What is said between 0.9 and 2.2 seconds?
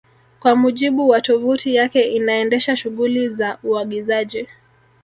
wa tovuti yake